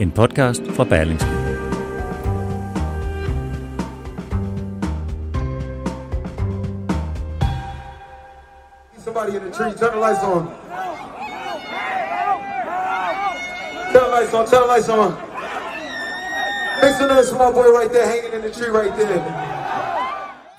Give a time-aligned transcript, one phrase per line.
[0.00, 1.28] en podcast fra Berlingske.
[9.04, 10.42] Somebody in the tree, turn the lights on.
[13.92, 15.12] Turn the lights on, turn the lights on.
[17.38, 19.22] My boy right there, hanging in the tree right there.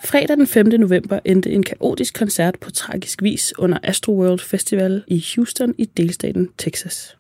[0.04, 0.68] Fredag den 5.
[0.68, 6.50] november endte en kaotisk koncert på tragisk vis under Astroworld Festival i Houston i delstaten
[6.58, 7.18] Texas.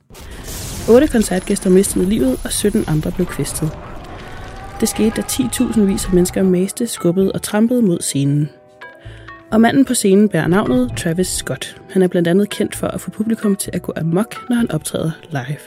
[0.89, 3.71] 8 koncertgæster mistede livet, og 17 andre blev kvæstet.
[4.79, 8.49] Det skete, da 10.000 vis af mennesker maste, skubbede og trampede mod scenen.
[9.51, 11.81] Og manden på scenen bærer navnet Travis Scott.
[11.89, 14.71] Han er blandt andet kendt for at få publikum til at gå amok, når han
[14.71, 15.57] optræder live.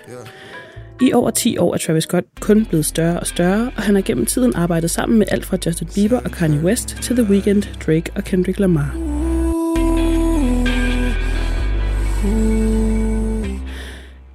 [1.00, 4.02] I over 10 år er Travis Scott kun blevet større og større, og han har
[4.02, 7.62] gennem tiden arbejdet sammen med alt fra Justin Bieber og Kanye West til The Weeknd,
[7.86, 9.09] Drake og Kendrick Lamar.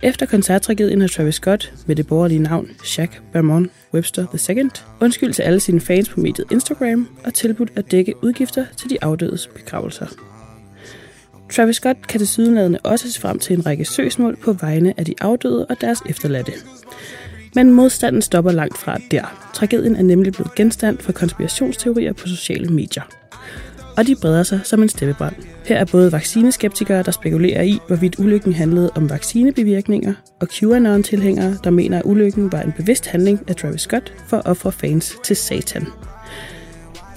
[0.06, 4.70] Efter koncerttragedien har Travis Scott med det borgerlige navn Shaq Bermond Webster II
[5.02, 8.98] undskyld til alle sine fans på mediet Instagram og tilbudt at dække udgifter til de
[9.02, 10.06] afdødes begravelser.
[11.52, 15.14] Travis Scott kan til også se frem til en række søgsmål på vegne af de
[15.22, 16.52] afdøde og deres efterladte.
[17.56, 19.50] Men modstanden stopper langt fra der.
[19.54, 23.04] Tragedien er nemlig blevet genstand for konspirationsteorier på sociale medier.
[23.98, 25.55] Og de breder sig som en steppebrand.
[25.66, 31.70] Her er både vaccineskeptikere, der spekulerer i, hvorvidt ulykken handlede om vaccinebivirkninger, og QAnon-tilhængere, der
[31.70, 35.36] mener, at ulykken var en bevidst handling af Travis Scott for at ofre fans til
[35.36, 35.88] satan.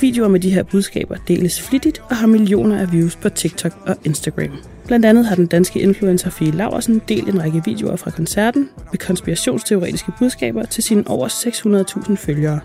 [0.00, 3.96] Videoer med de her budskaber deles flittigt og har millioner af views på TikTok og
[4.04, 4.58] Instagram.
[4.86, 8.98] Blandt andet har den danske influencer Fie Laversen delt en række videoer fra koncerten med
[8.98, 11.28] konspirationsteoretiske budskaber til sine over
[12.08, 12.60] 600.000 følgere,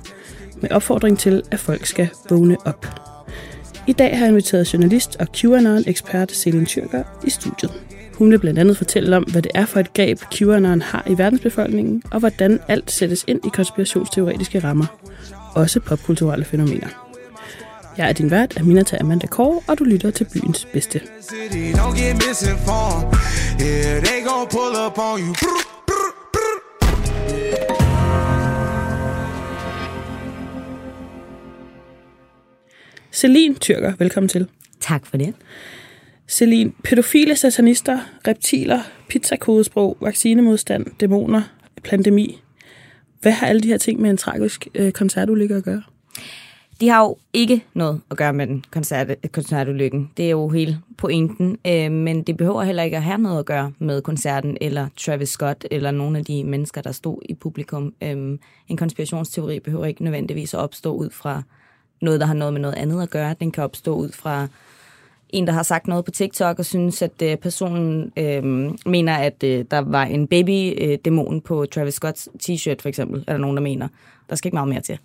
[0.61, 3.12] med opfordring til, at folk skal vågne op.
[3.87, 7.71] I dag har jeg inviteret journalist og QAnon-ekspert Selin Tyrker i studiet.
[8.13, 11.17] Hun vil blandt andet fortælle om, hvad det er for et greb QAnon har i
[11.17, 14.85] verdensbefolkningen, og hvordan alt sættes ind i konspirationsteoretiske rammer.
[15.55, 16.87] Også popkulturelle fænomener.
[17.97, 21.01] Jeg er din vært, Aminata Amanda Kåre, og du lytter til byens bedste.
[23.61, 25.33] Yeah, they gon' pull up on you.
[25.33, 27.82] Brr, brr, brr.
[33.13, 34.47] Celine Tyrker, velkommen til.
[34.79, 35.33] Tak for det.
[36.27, 38.79] Celine, pædofile satanister, reptiler,
[39.09, 41.41] pizzakodesprog, vaccinemodstand, dæmoner,
[41.83, 42.41] pandemi.
[43.21, 45.83] Hvad har alle de her ting med en tragisk øh, koncertulykke at gøre?
[46.81, 50.11] De har jo ikke noget at gøre med den koncert, koncertulykken.
[50.17, 51.57] Det er jo hele pointen.
[51.67, 55.29] Øh, men det behøver heller ikke at have noget at gøre med koncerten, eller Travis
[55.29, 57.93] Scott, eller nogle af de mennesker, der stod i publikum.
[58.03, 58.37] Øh,
[58.67, 61.43] en konspirationsteori behøver ikke nødvendigvis at opstå ud fra
[62.03, 63.35] noget, der har noget med noget andet at gøre.
[63.39, 64.47] Den kan opstå ud fra
[65.29, 68.43] en, der har sagt noget på TikTok og synes, at øh, personen øh,
[68.85, 73.23] mener, at øh, der var en baby-dæmon på Travis Scotts t-shirt, for eksempel.
[73.27, 73.87] Er der nogen, der mener.
[74.29, 74.99] Der skal ikke meget mere til.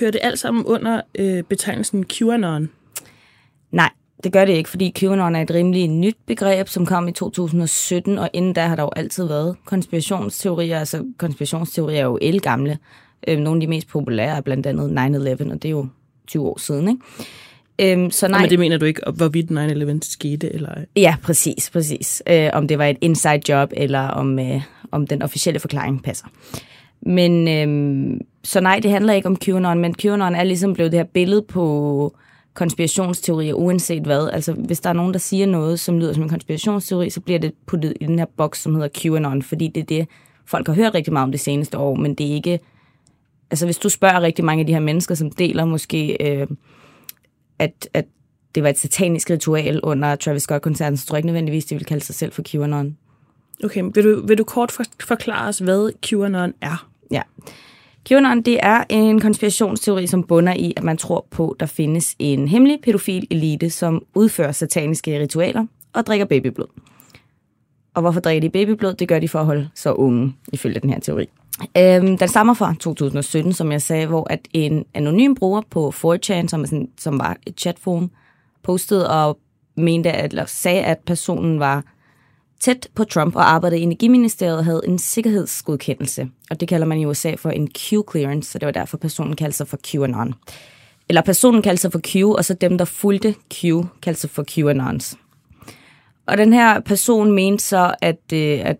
[0.00, 2.70] Hører det alt sammen under øh, betegnelsen QAnon?
[3.70, 3.90] Nej,
[4.24, 8.18] det gør det ikke, fordi QAnon er et rimelig nyt begreb, som kom i 2017,
[8.18, 10.78] og inden da har der jo altid været konspirationsteorier.
[10.78, 12.78] Altså konspirationsteorier er jo elgamle.
[13.28, 15.86] Øh, nogle af de mest populære er blandt andet 9-11, og det er jo
[16.26, 17.00] 20 år siden, ikke?
[17.78, 18.40] Øhm, så nej.
[18.40, 20.70] Men det mener du ikke, hvorvidt 9-11 skete, eller?
[20.96, 22.22] Ja, præcis, præcis.
[22.26, 24.62] Øh, om det var et inside job, eller om, øh,
[24.92, 26.26] om den officielle forklaring passer.
[27.02, 30.98] Men øh, så nej, det handler ikke om QAnon, men QAnon er ligesom blevet det
[30.98, 32.16] her billede på
[32.54, 34.30] konspirationsteorier, uanset hvad.
[34.32, 37.38] Altså, hvis der er nogen, der siger noget, som lyder som en konspirationsteori, så bliver
[37.38, 40.08] det puttet i den her boks, som hedder QAnon, fordi det er det,
[40.46, 42.60] folk har hørt rigtig meget om det seneste år, men det er ikke...
[43.50, 46.46] Altså, hvis du spørger rigtig mange af de her mennesker, som deler måske, øh,
[47.58, 48.04] at, at
[48.54, 51.84] det var et satanisk ritual under Travis Scott-koncerten, så tror jeg ikke nødvendigvis, de vil
[51.84, 52.96] kalde sig selv for QAnon.
[53.64, 56.88] Okay, vil du, vil du kort for, forklare os, hvad QAnon er?
[57.10, 57.22] Ja.
[58.08, 62.16] QAnon, det er en konspirationsteori, som bunder i, at man tror på, at der findes
[62.18, 66.66] en hemmelig pædofil elite, som udfører sataniske ritualer og drikker babyblod.
[67.94, 68.94] Og hvorfor drikker de babyblod?
[68.94, 71.28] Det gør de for at holde så unge, ifølge den her teori.
[71.78, 76.48] Øhm, den stammer fra 2017, som jeg sagde, hvor at en anonym bruger på 4chan,
[76.48, 78.10] som, er sådan, som var et chatforum,
[78.62, 79.38] postede og
[79.76, 81.84] mente, at, eller sagde, at personen var
[82.60, 86.28] tæt på Trump og arbejdede i Energiministeriet og havde en sikkerhedsgodkendelse.
[86.50, 89.56] Og det kalder man i USA for en Q-clearance, så det var derfor personen kaldte
[89.56, 90.34] sig for QAnon.
[91.08, 93.64] Eller personen kaldte sig for Q, og så dem, der fulgte Q,
[94.02, 95.16] kaldte sig for QAnons.
[96.26, 98.76] Og den her person mente så, at, øh, at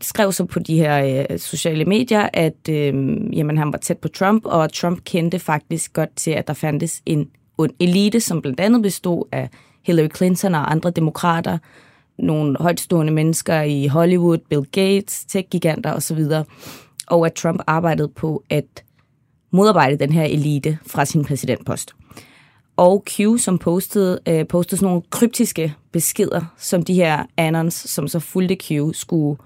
[0.00, 2.94] skrev så på de her øh, sociale medier, at øh,
[3.36, 7.02] jamen, han var tæt på Trump, og Trump kendte faktisk godt til, at der fandtes
[7.06, 7.28] en,
[7.58, 9.50] ond elite, som blandt andet bestod af
[9.82, 11.58] Hillary Clinton og andre demokrater,
[12.18, 16.26] nogle højtstående mennesker i Hollywood, Bill Gates, tech-giganter osv.,
[17.06, 18.84] og at Trump arbejdede på at
[19.50, 21.94] modarbejde den her elite fra sin præsidentpost.
[22.76, 28.08] Og Q, som postede, øh, postede sådan nogle kryptiske beskeder, som de her anons, som
[28.08, 29.38] så fulgte Q, skulle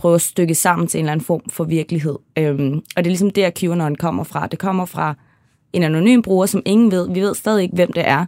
[0.00, 2.18] prøve at stykke sammen til en eller anden form for virkelighed.
[2.38, 4.46] Øhm, og det er ligesom der, QAnon kommer fra.
[4.46, 5.14] Det kommer fra
[5.72, 7.10] en anonym bruger, som ingen ved.
[7.12, 8.26] Vi ved stadig ikke, hvem det er,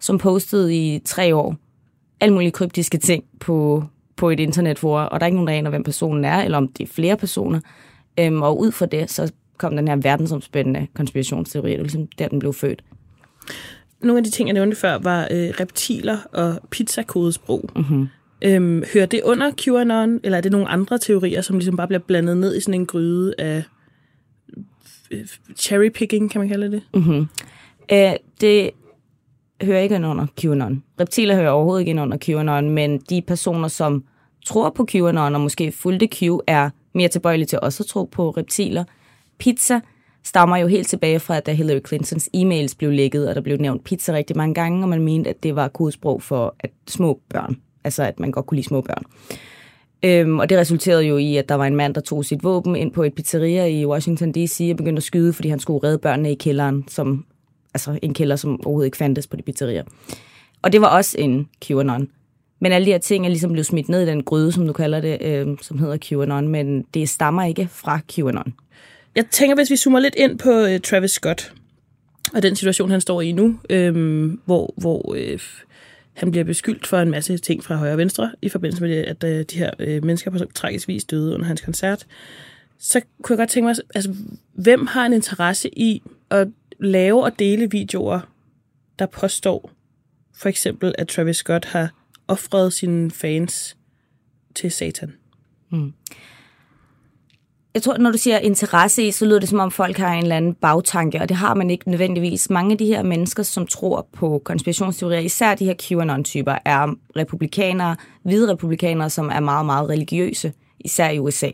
[0.00, 1.56] som postede i tre år
[2.20, 3.84] alle mulige kryptiske ting på,
[4.16, 6.68] på et internetforum, og der er ikke nogen, der aner, hvem personen er, eller om
[6.68, 7.60] det er flere personer.
[8.20, 12.28] Øhm, og ud fra det, så kom den her verdensomspændende konspirationsteori, det var ligesom der,
[12.28, 12.84] den blev født.
[14.00, 17.70] Nogle af de ting, jeg nævnte før, var øh, reptiler og pizzakodesprog.
[17.76, 18.08] Mm-hmm.
[18.44, 22.00] Øhm, hører det under QAnon, eller er det nogle andre teorier, som ligesom bare bliver
[22.00, 23.62] blandet ned i sådan en gryde af
[25.10, 26.82] øh, cherry cherrypicking, kan man kalde det?
[26.94, 27.26] Mm-hmm.
[27.92, 28.70] Øh, det
[29.62, 30.82] hører ikke ind under QAnon.
[31.00, 34.04] Reptiler hører overhovedet ikke ind under QAnon, men de personer, som
[34.46, 38.30] tror på QAnon og måske fulgte Q, er mere tilbøjelige til også at tro på
[38.30, 38.84] reptiler.
[39.38, 39.80] Pizza
[40.24, 43.84] stammer jo helt tilbage fra, da Hillary Clintons e-mails blev lækket, og der blev nævnt
[43.84, 47.56] pizza rigtig mange gange, og man mente, at det var kodesprog for at små børn.
[47.84, 49.02] Altså, at man godt kunne lide små børn.
[50.04, 52.76] Øhm, og det resulterede jo i, at der var en mand, der tog sit våben
[52.76, 54.68] ind på et pizzeria i Washington D.C.
[54.70, 57.24] og begyndte at skyde, fordi han skulle redde børnene i kælderen, som
[57.74, 59.82] altså en kælder, som overhovedet ikke fandtes på det pizzeria.
[60.62, 62.08] Og det var også en QAnon.
[62.60, 64.72] Men alle de her ting er ligesom blevet smidt ned i den gryde, som du
[64.72, 68.54] kalder det, øh, som hedder QAnon, men det stammer ikke fra QAnon.
[69.16, 71.52] Jeg tænker, hvis vi zoomer lidt ind på øh, Travis Scott,
[72.34, 75.38] og den situation, han står i nu, øh, hvor, hvor øh,
[76.14, 79.02] han bliver beskyldt for en masse ting fra højre og venstre, i forbindelse med, det,
[79.02, 82.06] at øh, de her øh, mennesker på tragisk vis døde under hans koncert,
[82.78, 84.14] så kunne jeg godt tænke mig, altså,
[84.52, 86.48] hvem har en interesse i at
[86.80, 88.20] lave og dele videoer,
[88.98, 89.70] der påstår
[90.34, 91.90] for eksempel, at Travis Scott har
[92.28, 93.76] offret sine fans
[94.54, 95.12] til satan.
[95.70, 95.92] Mm.
[97.74, 100.22] Jeg tror, når du siger interesse i, så lyder det som om folk har en
[100.22, 102.50] eller anden bagtanke, og det har man ikke nødvendigvis.
[102.50, 107.96] Mange af de her mennesker, som tror på konspirationsteorier, især de her QAnon-typer, er republikanere,
[108.22, 111.50] hvide republikanere, som er meget, meget religiøse, især i USA.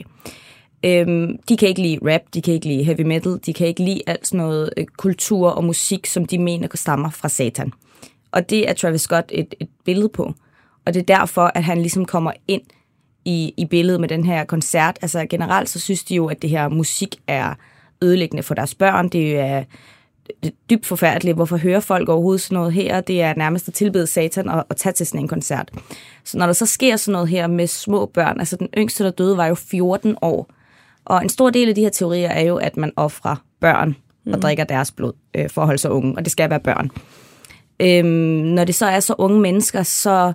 [0.84, 3.84] Øhm, de kan ikke lide rap, de kan ikke lide heavy metal, de kan ikke
[3.84, 7.72] lide alt sådan noget øh, kultur og musik, som de mener stammer fra satan.
[8.32, 10.34] Og det er Travis Scott et, et billede på.
[10.86, 12.62] Og det er derfor, at han ligesom kommer ind
[13.24, 14.98] i, i billedet med den her koncert.
[15.02, 17.54] Altså generelt så synes de jo, at det her musik er
[18.02, 19.08] ødelæggende for deres børn.
[19.08, 19.64] Det er
[20.70, 21.36] dybt forfærdeligt.
[21.36, 23.00] Hvorfor hører folk overhovedet sådan noget her?
[23.00, 25.70] Det er nærmest at tilbede satan og, og tage til sådan en koncert.
[26.24, 29.10] Så når der så sker sådan noget her med små børn, altså den yngste, der
[29.10, 30.50] døde, var jo 14 år.
[31.04, 33.96] Og en stor del af de her teorier er jo, at man offrer børn
[34.26, 34.40] og mm.
[34.40, 36.90] drikker deres blod øh, for at holde sig unge, og det skal være børn.
[37.80, 38.06] Øhm,
[38.54, 40.32] når det så er så unge mennesker, så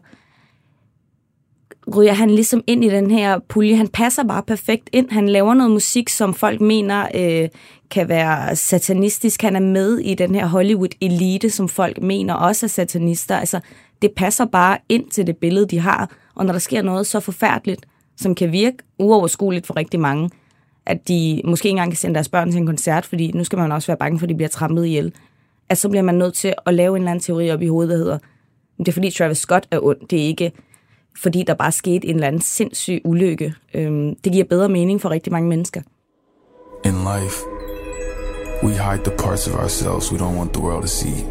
[1.96, 3.76] ryger han ligesom ind i den her pulje.
[3.76, 5.10] Han passer bare perfekt ind.
[5.10, 7.50] Han laver noget musik, som folk mener øh,
[7.92, 9.42] kan være satanistisk.
[9.42, 13.38] Han er med i den her Hollywood-elite, som folk mener også er satanister.
[13.38, 13.60] Altså,
[14.02, 16.10] det passer bare ind til det billede, de har.
[16.36, 17.86] Og når der sker noget så forfærdeligt,
[18.18, 20.30] som kan virke uoverskueligt for rigtig mange,
[20.86, 23.60] at de måske ikke engang kan sende deres børn til en koncert, fordi nu skal
[23.60, 25.14] man også være bange for, at de bliver trampet ihjel.
[25.70, 27.90] At så bliver man nødt til at lave en eller anden teori op i hovedet,
[27.92, 28.18] der hedder,
[28.78, 30.52] det er fordi Travis Scott er ond, det er ikke
[31.18, 33.54] fordi der bare skete en eller anden sindssyg ulykke.
[33.74, 35.82] Øhm, det giver bedre mening for rigtig mange mennesker.
[36.86, 37.38] In life,
[38.64, 41.26] we hide the parts of ourselves we don't want the world to see.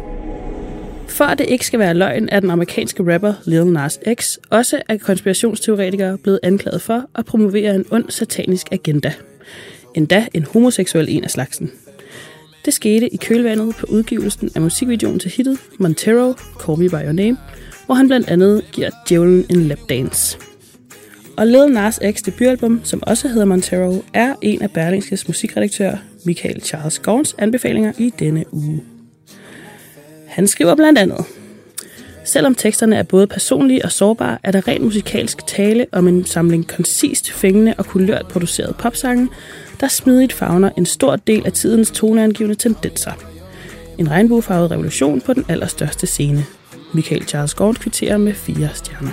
[1.07, 4.81] For at det ikke skal være løgn, er den amerikanske rapper Lil Nas X også
[4.89, 9.13] af konspirationsteoretikere blevet anklaget for at promovere en ond satanisk agenda–
[9.95, 11.71] endda en homoseksuel en af slagsen.
[12.65, 17.11] Det skete i kølvandet på udgivelsen af musikvideoen til hittet Montero, Call Me By Your
[17.11, 17.37] Name,
[17.85, 20.37] hvor han blandt andet giver djævlen en lapdance.
[21.37, 26.61] Og Lil Nas X debutalbum, som også hedder Montero, er en af Berlingskes musikredaktør Michael
[26.61, 28.83] Charles Gorns anbefalinger i denne uge.
[30.27, 31.25] Han skriver blandt andet,
[32.25, 36.67] Selvom teksterne er både personlige og sårbare, er der rent musikalsk tale om en samling
[36.67, 39.29] koncist, fængende og kulørt produceret popsange,
[39.79, 43.11] der smidigt fagner en stor del af tidens toneangivende tendenser.
[43.97, 46.45] En regnbuefarvet revolution på den allerstørste scene.
[46.95, 49.11] Michael Charles Gård kvitterer med fire stjerner.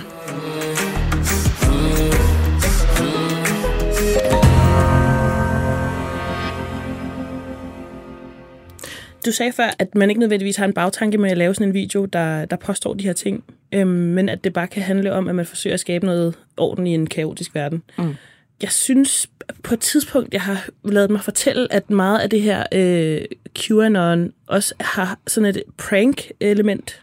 [9.25, 11.73] Du sagde før, at man ikke nødvendigvis har en bagtanke med at lave sådan en
[11.73, 15.27] video, der, der påstår de her ting, øhm, men at det bare kan handle om,
[15.27, 17.83] at man forsøger at skabe noget orden i en kaotisk verden.
[17.97, 18.15] Mm.
[18.61, 19.29] Jeg synes
[19.63, 23.21] på et tidspunkt, jeg har lavet mig fortælle, at meget af det her øh,
[23.55, 27.02] QAnon også har sådan et prank-element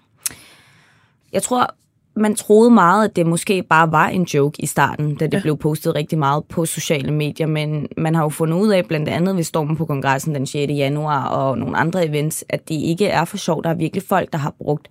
[1.32, 1.74] jeg tror,
[2.16, 5.40] man troede meget, at det måske bare var en joke i starten, da det ja.
[5.40, 9.08] blev postet rigtig meget på sociale medier, men man har jo fundet ud af, blandt
[9.08, 10.70] andet ved Stormen på kongressen den 6.
[10.72, 13.64] januar og nogle andre events, at det ikke er for sjovt.
[13.64, 14.90] Der er virkelig folk, der har brugt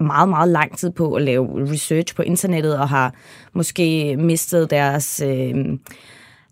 [0.00, 3.14] meget, meget lang tid på at lave research på internettet og har
[3.52, 5.22] måske mistet deres...
[5.26, 5.78] Øh,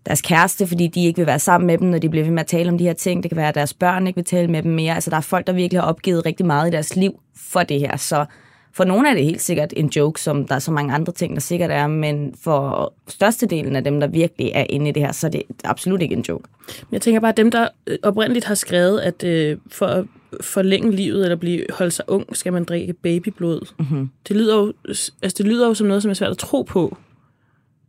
[0.05, 2.39] deres kæreste, fordi de ikke vil være sammen med dem, når de bliver ved med
[2.39, 3.23] at tale om de her ting.
[3.23, 4.93] Det kan være, at deres børn ikke vil tale med dem mere.
[4.93, 7.79] Altså, der er folk, der virkelig har opgivet rigtig meget i deres liv for det
[7.79, 7.97] her.
[7.97, 8.25] Så
[8.75, 11.33] for nogle er det helt sikkert en joke, som der er så mange andre ting,
[11.33, 15.11] der sikkert er, men for størstedelen af dem, der virkelig er inde i det her,
[15.11, 16.43] så er det absolut ikke en joke.
[16.91, 20.05] Jeg tænker bare, at dem, der øh, oprindeligt har skrevet, at øh, for at
[20.41, 23.73] forlænge livet eller blive holde sig ung, skal man drikke babyblod.
[23.79, 24.09] Mm-hmm.
[24.27, 26.97] Det, lyder jo, altså det lyder jo som noget, som er svært at tro på.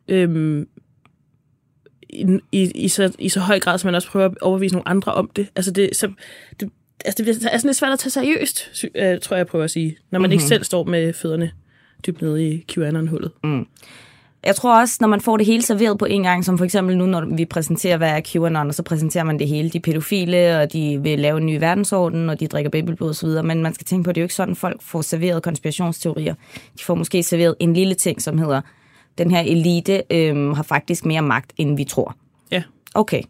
[0.09, 0.69] Øhm,
[2.11, 4.89] i, i, i, så, i så høj grad, som man også prøver at overbevise nogle
[4.89, 5.49] andre om det.
[5.57, 6.13] Altså det, så,
[6.61, 6.71] det,
[7.05, 9.71] altså det er sådan lidt svært at tage seriøst, øh, tror jeg, jeg prøver at
[9.71, 10.33] sige, når man mm-hmm.
[10.33, 11.51] ikke selv står med fødderne
[12.07, 13.31] dybt nede i QAnon-hullet.
[13.45, 13.67] Mm.
[14.45, 16.99] Jeg tror også, når man får det hele serveret på en gang, som for eksempel
[16.99, 19.71] nu, når vi præsenterer, hvad er QAnon, og så præsenterer man det hele.
[19.71, 23.63] De pædofile, og de vil lave en ny verdensorden, og de drikker babyblod osv., men
[23.63, 26.35] man skal tænke på, at det er jo ikke sådan, folk får serveret konspirationsteorier.
[26.79, 28.61] De får måske serveret en lille ting, som hedder,
[29.19, 32.17] den her elite øhm, har faktisk mere magt, end vi tror.
[32.53, 32.63] Ja.
[32.95, 33.23] Okay.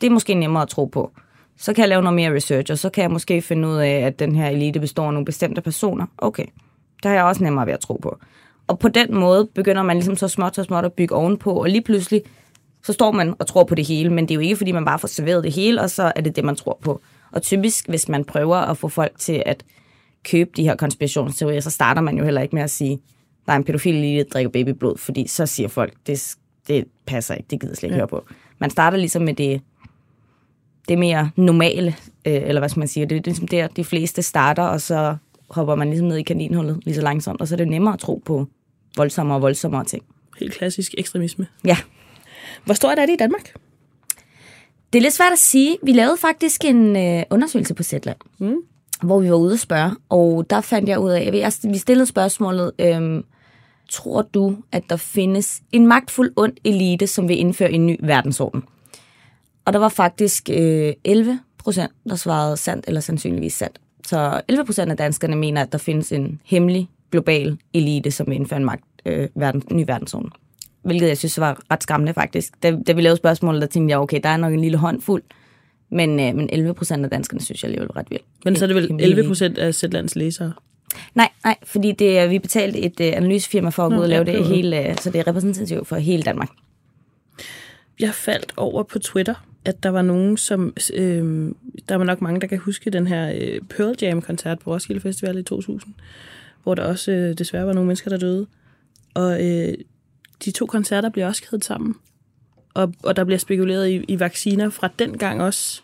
[0.00, 1.12] Det er måske nemmere at tro på
[1.58, 3.90] så kan jeg lave noget mere research, og så kan jeg måske finde ud af,
[3.90, 6.06] at den her elite består af nogle bestemte personer.
[6.18, 6.46] Okay,
[7.02, 8.18] der har jeg også nemmere ved at tro på.
[8.66, 11.68] Og på den måde begynder man ligesom så småt og småt at bygge ovenpå, og
[11.68, 12.22] lige pludselig,
[12.84, 14.84] så står man og tror på det hele, men det er jo ikke, fordi man
[14.84, 17.00] bare får serveret det hele, og så er det det, man tror på.
[17.32, 19.64] Og typisk, hvis man prøver at få folk til at
[20.24, 23.00] købe de her konspirationsteorier, så starter man jo heller ikke med at sige,
[23.46, 26.36] der er en pædofil elite, der drikker babyblod, fordi så siger folk, det,
[26.68, 27.98] det passer ikke, det gider slet ikke ja.
[27.98, 28.26] høre på.
[28.58, 29.60] Man starter ligesom med det
[30.88, 34.22] det mere normale, øh, eller hvad skal man sige, det er ligesom der, de fleste
[34.22, 35.16] starter, og så
[35.50, 38.00] hopper man ligesom ned i kaninhullet lige så langsomt, og så er det nemmere at
[38.00, 38.46] tro på
[38.96, 40.02] voldsommere og voldsommere ting.
[40.40, 41.46] Helt klassisk ekstremisme.
[41.64, 41.76] Ja.
[42.64, 43.54] Hvor stort er det i Danmark?
[44.92, 45.78] Det er lidt svært at sige.
[45.82, 48.56] Vi lavede faktisk en øh, undersøgelse på Zetland, mm.
[49.02, 52.06] hvor vi var ude at spørge, og der fandt jeg ud af, at vi stillede
[52.06, 53.22] spørgsmålet, øh,
[53.90, 58.62] tror du, at der findes en magtfuld ond elite, som vil indføre en ny verdensorden?
[59.68, 63.80] Og der var faktisk øh, 11 procent, der svarede sandt eller sandsynligvis sandt.
[64.06, 68.34] Så 11 procent af danskerne mener, at der findes en hemmelig global elite, som vil
[68.34, 70.30] indføre en magt, øh, verden, ny verdensorden.
[70.82, 72.62] Hvilket jeg synes var ret skræmmende faktisk.
[72.62, 75.22] Da, da vi lavede spørgsmålet, der tænkte jeg, okay, der er nok en lille håndfuld.
[75.90, 78.24] Men, øh, men 11 procent af danskerne synes jeg alligevel ret vildt.
[78.44, 80.52] Men så er det vel 11 procent af Sætlands læsere?
[81.14, 84.24] Nej, nej, fordi det, vi betalte et øh, analysefirma for at gå ud og lave
[84.24, 86.48] det hele, øh, så det er repræsentativt for hele Danmark.
[88.00, 89.34] Jeg faldt over på Twitter,
[89.64, 90.74] at der var nogen, som...
[90.94, 91.52] Øh,
[91.88, 95.38] der var nok mange, der kan huske den her øh, Pearl Jam-koncert på Roskilde Festival
[95.38, 95.94] i 2000,
[96.62, 98.46] hvor der også øh, desværre var nogle mennesker, der døde.
[99.14, 99.74] Og øh,
[100.44, 101.94] de to koncerter bliver også kædet sammen.
[102.74, 105.82] Og, og der bliver spekuleret i, i vacciner fra den gang også.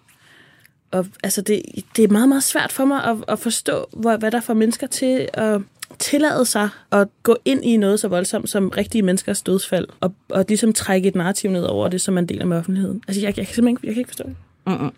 [0.90, 1.62] Og altså, det,
[1.97, 4.87] det er meget, meget svært for mig at, at forstå, hvor, hvad der får mennesker
[4.87, 5.61] til at
[5.98, 10.44] tillade sig at gå ind i noget så voldsomt som rigtige menneskers dødsfald, og, og
[10.48, 13.02] ligesom trække et narrativ ned over det, som man deler med offentligheden.
[13.08, 14.36] Altså, jeg, jeg kan simpelthen ikke, jeg kan ikke forstå det.
[14.66, 14.92] Mm-mm.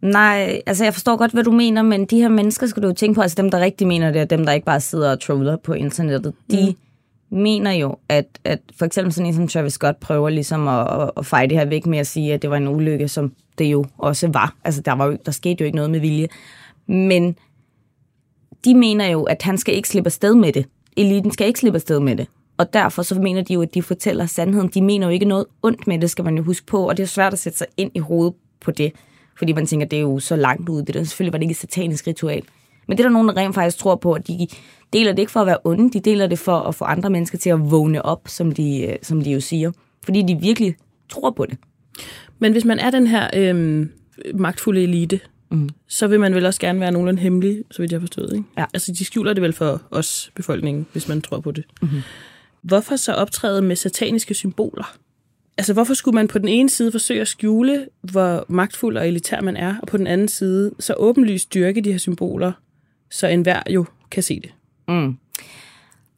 [0.00, 2.94] Nej, altså jeg forstår godt, hvad du mener, men de her mennesker skal du jo
[2.94, 5.20] tænke på, altså dem, der rigtig mener det, er dem, der ikke bare sidder og
[5.20, 6.34] troller på internettet.
[6.50, 6.74] De
[7.30, 7.38] mm.
[7.38, 11.26] mener jo, at, at for eksempel sådan en som Travis Scott prøver ligesom at, at
[11.26, 13.84] feje det her væk med at sige, at det var en ulykke, som det jo
[13.98, 14.54] også var.
[14.64, 16.28] Altså der, var jo, der skete jo ikke noget med vilje.
[16.86, 17.36] Men
[18.64, 20.66] de mener jo, at han skal ikke slippe afsted med det.
[20.96, 22.26] Eliten skal ikke slippe afsted med det.
[22.58, 24.68] Og derfor så mener de jo, at de fortæller sandheden.
[24.68, 26.88] De mener jo ikke noget ondt med det, skal man jo huske på.
[26.88, 28.92] Og det er svært at sætte sig ind i hovedet på det.
[29.38, 30.84] Fordi man tænker, det er jo så langt ude.
[30.84, 32.42] Det er selvfølgelig var det ikke et satanisk ritual.
[32.88, 34.46] Men det er der nogen, der rent faktisk tror på, at de
[34.92, 35.90] deler det ikke for at være onde.
[35.90, 38.96] De deler det for at få andre mennesker til at vågne op, som de, øh,
[39.02, 39.72] som de jo siger.
[40.04, 40.76] Fordi de virkelig
[41.08, 41.58] tror på det.
[42.38, 43.86] Men hvis man er den her øh,
[44.34, 45.20] magtfulde elite,
[45.56, 45.68] mm.
[45.88, 48.32] så vil man vel også gerne være nogenlunde hemmelig, så vidt jeg har forstået.
[48.32, 48.44] Ikke?
[48.58, 48.64] Ja.
[48.74, 51.64] Altså, de skjuler det vel for os, befolkningen, hvis man tror på det.
[51.82, 52.00] Mm-hmm.
[52.62, 54.96] Hvorfor så optræde med sataniske symboler?
[55.58, 59.40] Altså, hvorfor skulle man på den ene side forsøge at skjule, hvor magtfuld og elitær
[59.40, 62.52] man er, og på den anden side så åbenlyst dyrke de her symboler,
[63.10, 64.50] så enhver jo kan se det?
[64.88, 65.16] Mm.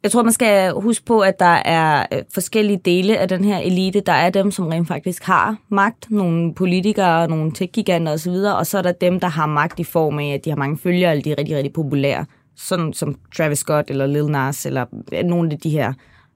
[0.06, 3.58] Jeg tror, man skal huske på, at der er øh, forskellige dele af den her
[3.58, 4.00] elite.
[4.00, 6.10] Der er dem, som rent faktisk har magt.
[6.10, 8.32] Nogle politikere, nogle tech-giganter osv.
[8.32, 10.78] Og så er der dem, der har magt i form af, at de har mange
[10.78, 12.26] følgere, eller de er rigtig, rigtig populære.
[12.56, 14.86] Sådan som Travis Scott eller Lil Nas, eller
[15.24, 15.92] nogle af de her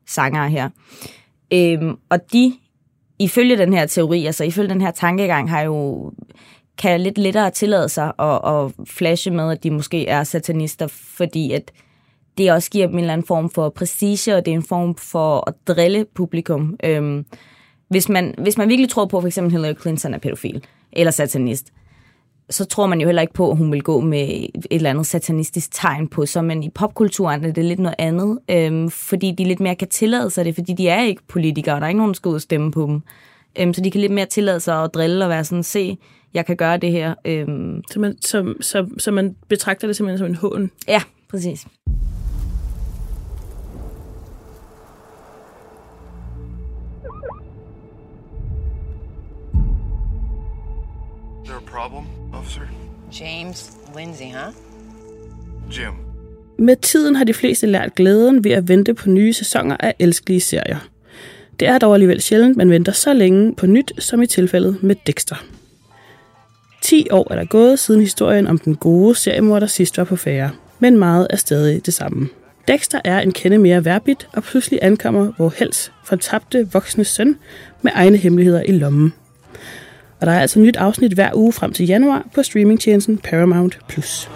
[0.06, 0.68] sangere her.
[1.52, 2.52] Øhm, og de,
[3.18, 6.12] ifølge den her teori, altså ifølge den her tankegang, har jo
[6.78, 11.52] kan lidt lettere tillade sig at, at flashe med, at de måske er satanister, fordi
[11.52, 11.72] at
[12.38, 14.94] det også giver dem en eller anden form for prestige, og det er en form
[14.94, 16.76] for at drille publikum.
[16.84, 17.24] Øhm,
[17.88, 21.10] hvis, man, hvis man virkelig tror på, at for eksempel Hillary Clinton er pædofil eller
[21.10, 21.72] satanist,
[22.50, 25.06] så tror man jo heller ikke på, at hun vil gå med et eller andet
[25.06, 29.44] satanistisk tegn på sig, men i popkulturen er det lidt noget andet, øhm, fordi de
[29.44, 31.98] lidt mere kan tillade sig det, fordi de er ikke politikere, og der er ikke
[31.98, 33.02] nogen, der skal ud og stemme på dem.
[33.58, 35.98] Øhm, så de kan lidt mere tillade sig at drille og være sådan, se,
[36.34, 37.14] jeg kan gøre det her.
[37.24, 40.70] Øhm, Så man, så, så, så man betragter det simpelthen som en hån.
[40.88, 41.66] ja, præcis.
[51.72, 52.60] Problem, officer?
[53.20, 54.54] James Lindsay, huh?
[55.78, 55.92] Jim.
[56.58, 60.40] Med tiden har de fleste lært glæden ved at vente på nye sæsoner af elskelige
[60.40, 60.88] serier.
[61.60, 64.96] Det er dog alligevel sjældent, man venter så længe på nyt, som i tilfældet med
[65.06, 65.44] Dexter.
[66.82, 70.50] 10 år er der gået siden historien om den gode seriemorder sidst var på færre,
[70.78, 72.28] men meget er stadig det samme.
[72.68, 77.38] Dexter er en kende mere værbit, og pludselig ankommer hvor helst fortabte voksne søn
[77.82, 79.12] med egne hemmeligheder i lommen.
[80.20, 83.78] Og der er altså nyt afsnit hver uge frem til januar på streamingtjenesten Paramount+.
[83.88, 84.30] Plus.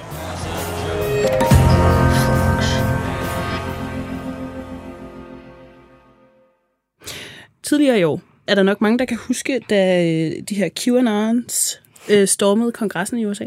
[7.63, 11.81] Tidligere i år er der nok mange, der kan huske, da øh, de her QAnons
[12.11, 13.45] øh, stormede kongressen i USA.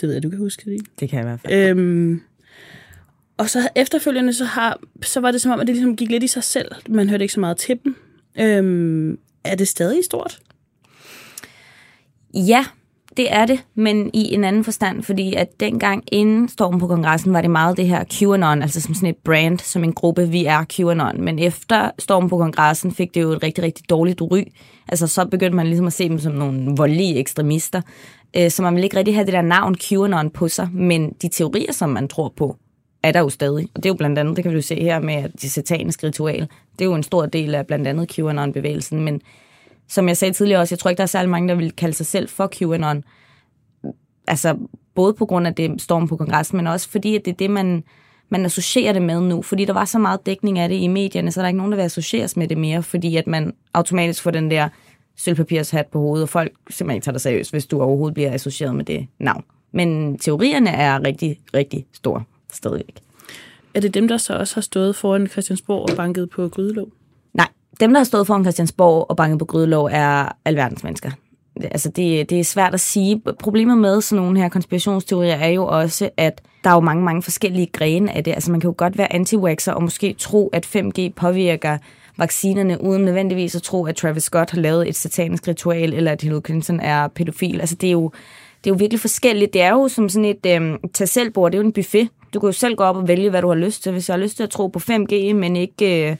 [0.00, 0.80] Det ved jeg, du kan huske det.
[1.00, 1.68] Det kan jeg i hvert fald.
[1.68, 2.22] Øhm,
[3.36, 6.22] og så efterfølgende, så, har, så var det som om, at det ligesom gik lidt
[6.22, 6.72] i sig selv.
[6.88, 7.96] Man hørte ikke så meget til dem.
[8.40, 10.40] Øhm, er det stadig stort?
[12.34, 12.64] Ja,
[13.16, 17.32] det er det, men i en anden forstand, fordi at dengang inden stormen på kongressen,
[17.32, 20.44] var det meget det her QAnon, altså som sådan et brand, som en gruppe, vi
[20.44, 21.20] er QAnon.
[21.24, 24.42] Men efter stormen på kongressen fik det jo et rigtig, rigtig dårligt ry.
[24.88, 27.82] Altså så begyndte man ligesom at se dem som nogle voldelige ekstremister.
[28.36, 31.28] Øh, så man ville ikke rigtig have det der navn QAnon på sig, men de
[31.28, 32.56] teorier, som man tror på,
[33.02, 33.68] er der jo stadig.
[33.74, 35.50] Og det er jo blandt andet, det kan vi jo se her med at de
[35.50, 36.48] sataniske ritual.
[36.72, 39.20] Det er jo en stor del af blandt andet QAnon-bevægelsen, men
[39.88, 41.94] som jeg sagde tidligere også, jeg tror ikke, der er særlig mange, der vil kalde
[41.94, 43.04] sig selv for QAnon.
[44.26, 44.56] Altså,
[44.94, 47.50] både på grund af det storm på kongressen, men også fordi, at det er det,
[47.50, 47.84] man,
[48.28, 49.42] man associerer det med nu.
[49.42, 51.72] Fordi der var så meget dækning af det i medierne, så er der ikke nogen,
[51.72, 54.68] der vil associeres med det mere, fordi at man automatisk får den der
[55.16, 58.74] sølvpapirshat på hovedet, og folk simpelthen ikke tager dig seriøst, hvis du overhovedet bliver associeret
[58.74, 59.44] med det navn.
[59.72, 62.22] Men teorierne er rigtig, rigtig store
[62.52, 63.00] stadigvæk.
[63.74, 66.92] Er det dem, der så også har stået foran Christiansborg og banket på grydelåg?
[67.80, 71.10] Dem, der har stået foran Christiansborg og banket på grydelov, er alverdens mennesker.
[71.62, 73.22] Altså, det, det er svært at sige.
[73.38, 77.22] Problemet med sådan nogle her konspirationsteorier er jo også, at der er jo mange, mange
[77.22, 78.32] forskellige grene af det.
[78.32, 79.36] Altså, man kan jo godt være anti
[79.66, 81.78] og måske tro, at 5G påvirker
[82.18, 86.22] vaccinerne, uden nødvendigvis at tro, at Travis Scott har lavet et satanisk ritual, eller at
[86.22, 87.60] Hillary Clinton er pædofil.
[87.60, 88.10] Altså, det er jo,
[88.64, 89.52] det er jo virkelig forskelligt.
[89.52, 92.08] Det er jo som sådan et øh, tag selv bord, det er jo en buffet.
[92.34, 93.92] Du kan jo selv gå op og vælge, hvad du har lyst til.
[93.92, 96.16] Hvis jeg har lyst til at tro på 5G, men ikke, øh,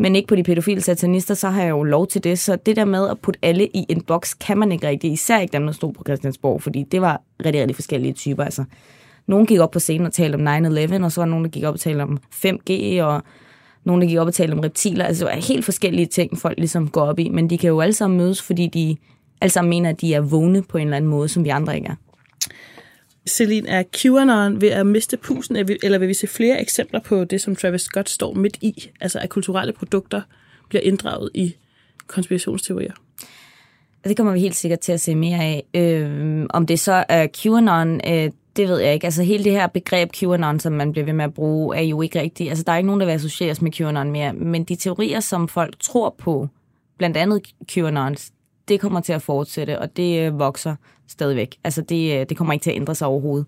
[0.00, 2.38] men ikke på de pædofile satanister, så har jeg jo lov til det.
[2.38, 5.12] Så det der med at putte alle i en boks, kan man ikke rigtig.
[5.12, 8.44] Især ikke dem, der stod på Christiansborg, fordi det var rigtig, rigtig forskellige typer.
[8.44, 8.64] Altså,
[9.26, 11.64] nogen gik op på scenen og talte om 9-11, og så var nogen, der gik
[11.64, 13.22] op og talte om 5G, og
[13.84, 15.04] nogen, der gik op og talte om reptiler.
[15.04, 17.28] Altså, det var helt forskellige ting, folk ligesom går op i.
[17.28, 18.96] Men de kan jo alle sammen mødes, fordi de
[19.40, 21.76] alle sammen mener, at de er vågne på en eller anden måde, som vi andre
[21.76, 21.94] ikke er.
[23.30, 27.40] Celine, er QAnon ved at miste pusen, eller vil vi se flere eksempler på det,
[27.40, 28.90] som Travis Scott står midt i?
[29.00, 30.22] Altså at kulturelle produkter
[30.68, 31.54] bliver inddraget i
[32.06, 32.92] konspirationsteorier?
[34.04, 35.64] Det kommer vi helt sikkert til at se mere af.
[35.74, 39.04] Øh, om det så er QAnon, øh, det ved jeg ikke.
[39.04, 42.02] Altså hele det her begreb QAnon, som man bliver ved med at bruge, er jo
[42.02, 42.48] ikke rigtigt.
[42.48, 44.32] Altså der er ikke nogen, der vil associeres med QAnon mere.
[44.32, 46.48] Men de teorier, som folk tror på,
[46.98, 48.16] blandt andet QAnon,
[48.68, 50.76] det kommer til at fortsætte, og det øh, vokser
[51.10, 51.56] stadigvæk.
[51.64, 53.46] Altså det, øh, det kommer ikke til at ændre sig overhovedet.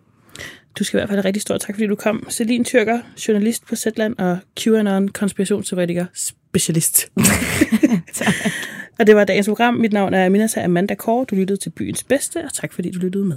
[0.78, 2.26] Du skal i hvert fald have rigtig stor tak, fordi du kom.
[2.30, 7.08] Celine Tyrker, journalist på Zetland og QAnon konspirationsteoretiker specialist.
[8.98, 9.74] og det var dagens program.
[9.74, 11.26] Mit navn er Minata Amanda Kåre.
[11.30, 13.36] Du lyttede til Byens Bedste, og tak fordi du lyttede med.